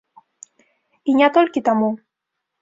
І 1.13 1.15
не 1.19 1.29
толькі 1.37 1.65
таму. 1.69 1.89